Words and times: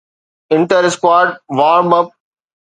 inter 0.53 0.81
squad 0.89 1.27
warm 1.57 1.91
up 1.99 2.07